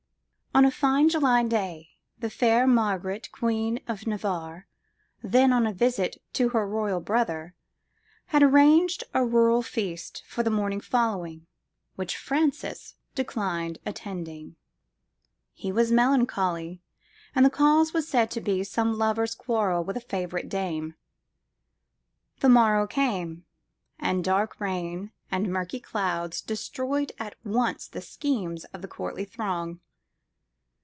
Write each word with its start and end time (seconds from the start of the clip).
ON 0.53 0.65
a 0.65 0.69
fine 0.71 1.07
July 1.07 1.43
day, 1.43 1.91
the 2.19 2.29
fair 2.29 2.67
Margaret, 2.67 3.31
Queen 3.31 3.79
of 3.87 4.05
Navarre, 4.05 4.67
then 5.23 5.53
on 5.53 5.65
a 5.65 5.71
visit 5.71 6.21
to 6.33 6.49
her 6.49 6.67
royal 6.67 6.99
brother, 6.99 7.53
had 8.27 8.43
arranged 8.43 9.05
a 9.13 9.23
rural 9.25 9.61
feast 9.61 10.23
for 10.27 10.43
the 10.43 10.49
morning 10.49 10.81
following, 10.81 11.47
which 11.95 12.17
Francis 12.17 12.95
declined 13.15 13.79
attending. 13.85 14.57
He 15.53 15.71
was 15.71 15.89
melancholy; 15.89 16.81
and 17.33 17.45
the 17.45 17.49
cause 17.49 17.93
was 17.93 18.09
said 18.09 18.29
to 18.31 18.41
be 18.41 18.61
some 18.65 18.97
lover's 18.97 19.33
quarrel 19.33 19.85
with 19.85 19.95
a 19.95 20.01
favourite 20.01 20.49
dame. 20.49 20.95
The 22.41 22.49
morrow 22.49 22.87
came, 22.87 23.45
and 23.97 24.21
dark 24.21 24.59
rain 24.59 25.13
and 25.31 25.47
murky 25.51 25.79
clouds 25.79 26.41
destroyed 26.41 27.13
at 27.19 27.35
once 27.45 27.87
the 27.87 28.01
schemes 28.01 28.65
of 28.65 28.81
the 28.81 28.89
courtly 28.89 29.23
throng. 29.23 29.79